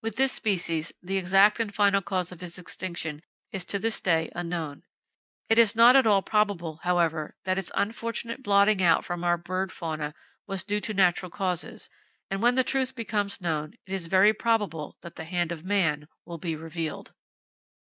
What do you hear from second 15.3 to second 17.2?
of man will be revealed.